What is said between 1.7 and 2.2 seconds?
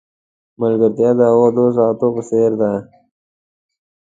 ساعتونو